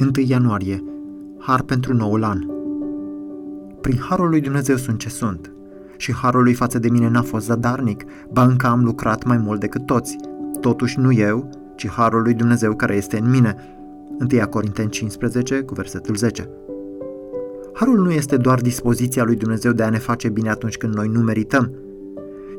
[0.00, 0.84] 1 ianuarie.
[1.38, 2.38] Har pentru noul an.
[3.80, 5.52] Prin harul lui Dumnezeu sunt ce sunt.
[5.96, 9.60] Și harul lui față de mine n-a fost zadarnic, ba încă am lucrat mai mult
[9.60, 10.16] decât toți.
[10.60, 13.56] Totuși nu eu, ci harul lui Dumnezeu care este în mine.
[14.32, 16.48] 1 Corinteni 15 cu versetul 10.
[17.74, 21.08] Harul nu este doar dispoziția lui Dumnezeu de a ne face bine atunci când noi
[21.08, 21.72] nu merităm.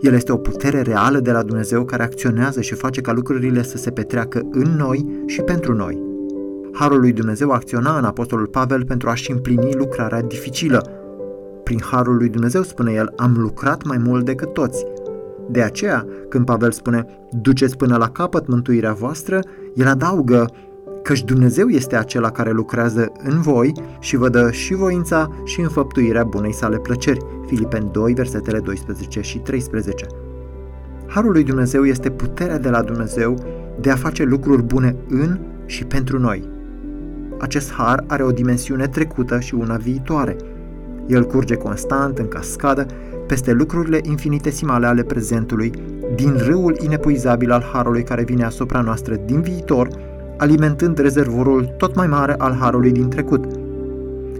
[0.01, 3.77] El este o putere reală de la Dumnezeu care acționează și face ca lucrurile să
[3.77, 6.08] se petreacă în noi și pentru noi.
[6.73, 10.89] Harul lui Dumnezeu acționa în Apostolul Pavel pentru a-și împlini lucrarea dificilă.
[11.63, 14.85] Prin Harul lui Dumnezeu, spune el, am lucrat mai mult decât toți.
[15.49, 19.39] De aceea, când Pavel spune, duceți până la capăt mântuirea voastră,
[19.75, 20.49] el adaugă,
[21.03, 26.23] căci Dumnezeu este acela care lucrează în voi și vă dă și voința și înfăptuirea
[26.23, 27.25] bunei sale plăceri.
[27.45, 30.05] Filipen 2, versetele 12 și 13.
[31.07, 33.35] Harul lui Dumnezeu este puterea de la Dumnezeu
[33.81, 36.49] de a face lucruri bune în și pentru noi.
[37.39, 40.35] Acest har are o dimensiune trecută și una viitoare.
[41.07, 42.85] El curge constant, în cascadă,
[43.27, 45.71] peste lucrurile infinitesimale ale prezentului,
[46.15, 49.87] din râul inepuizabil al harului care vine asupra noastră din viitor,
[50.37, 53.45] alimentând rezervorul tot mai mare al harului din trecut.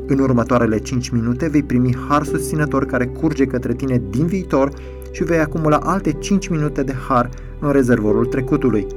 [0.08, 4.72] În următoarele 5 minute vei primi har susținător care curge către tine din viitor
[5.11, 8.88] și vei acumula alte 5 minute de har în rezervorul trecutului.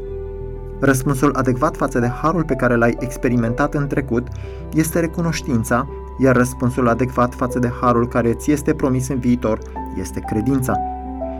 [0.84, 4.28] Răspunsul adecvat față de harul pe care l-ai experimentat în trecut
[4.74, 9.58] este recunoștința, iar răspunsul adecvat față de harul care ți este promis în viitor
[10.00, 10.78] este credința.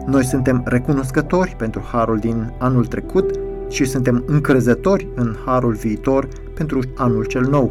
[0.06, 3.30] Noi suntem recunoscători pentru harul din anul trecut
[3.68, 7.70] și suntem încrezători în harul viitor pentru anul cel nou.